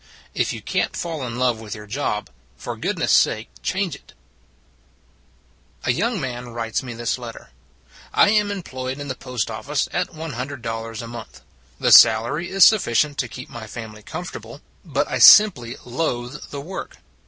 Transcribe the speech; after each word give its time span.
IF 0.33 0.51
YOU 0.51 0.63
CAN 0.63 0.89
T 0.89 0.97
FALL 0.97 1.21
IN 1.27 1.37
LOVE 1.37 1.59
WITH 1.59 1.75
YOUR 1.75 1.85
JOB, 1.85 2.31
FOR 2.57 2.75
GOOD 2.75 2.97
NESS 2.97 3.11
SAKE 3.11 3.49
CHANGE 3.61 3.95
IT 3.97 4.13
A 5.83 5.91
YOUNG 5.91 6.19
man 6.19 6.49
writes 6.49 6.81
me 6.81 6.95
this 6.95 7.19
letter:" 7.19 7.51
I 8.11 8.29
am 8.29 8.49
employed 8.49 8.97
in 8.99 9.09
the 9.09 9.13
post 9.15 9.51
office 9.51 9.87
at 9.93 10.07
$100 10.07 11.01
a 11.03 11.07
month. 11.07 11.41
The 11.79 11.91
salary 11.91 12.49
is 12.49 12.65
sufficient 12.65 13.19
to 13.19 13.27
keep 13.27 13.47
my 13.51 13.67
family 13.67 14.01
comfortable, 14.01 14.61
but 14.83 15.07
I 15.07 15.19
sim 15.19 15.51
ply 15.51 15.75
loathe 15.85 16.45
the 16.49 16.61
work. 16.61 16.97